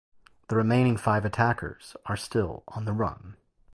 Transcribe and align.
The 0.49 0.55
remaining 0.55 0.97
five 0.97 1.25
attackers 1.25 1.95
are 2.07 2.17
still 2.17 2.63
on 2.69 2.85
the 2.85 2.91
run. 2.91 3.37